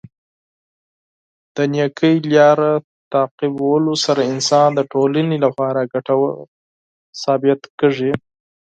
[1.55, 2.71] د نېکۍ لاره
[3.13, 6.29] تعقیبولو سره انسان د ټولنې لپاره ګټور
[7.21, 8.11] ثابت کیږي.